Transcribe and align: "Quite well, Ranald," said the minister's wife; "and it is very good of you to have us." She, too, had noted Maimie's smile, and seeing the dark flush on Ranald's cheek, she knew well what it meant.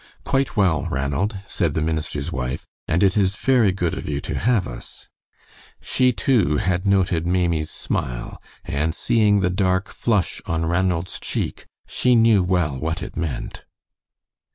"Quite 0.23 0.57
well, 0.57 0.87
Ranald," 0.89 1.37
said 1.45 1.75
the 1.75 1.81
minister's 1.83 2.31
wife; 2.31 2.65
"and 2.87 3.03
it 3.03 3.15
is 3.15 3.35
very 3.35 3.71
good 3.71 3.95
of 3.95 4.09
you 4.09 4.19
to 4.21 4.33
have 4.33 4.67
us." 4.67 5.07
She, 5.79 6.11
too, 6.11 6.57
had 6.57 6.87
noted 6.87 7.27
Maimie's 7.27 7.69
smile, 7.69 8.41
and 8.65 8.95
seeing 8.95 9.41
the 9.41 9.51
dark 9.51 9.89
flush 9.89 10.41
on 10.47 10.65
Ranald's 10.65 11.19
cheek, 11.19 11.67
she 11.85 12.15
knew 12.15 12.41
well 12.41 12.79
what 12.79 13.03
it 13.03 13.15
meant. 13.15 13.63